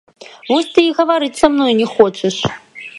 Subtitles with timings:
[0.51, 2.35] Вось ты і гаварыць са мною не хочаш.